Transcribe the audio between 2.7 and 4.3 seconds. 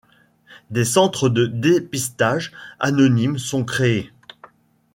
anonymes sont créés.